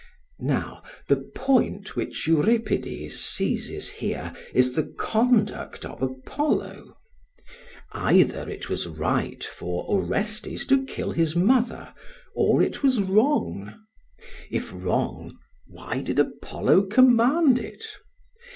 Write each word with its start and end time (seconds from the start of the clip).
Now 0.39 0.81
the 1.07 1.29
point 1.35 1.95
which 1.95 2.25
Euripides 2.25 3.19
seizes 3.19 3.87
here 3.89 4.33
is 4.51 4.73
the 4.73 4.87
conduct 4.97 5.85
of 5.85 6.01
Apollo. 6.01 6.97
Either 7.91 8.49
it 8.49 8.67
was 8.67 8.87
right 8.87 9.43
for 9.43 9.83
Orestes 9.87 10.65
to 10.65 10.85
kill 10.87 11.11
his 11.11 11.35
mother, 11.35 11.93
or 12.33 12.63
it 12.63 12.81
was 12.81 12.99
wrong. 12.99 13.79
If 14.49 14.71
wrong, 14.73 15.37
why 15.67 16.01
did 16.01 16.17
Apollo 16.17 16.87
command 16.87 17.59
it? 17.59 17.85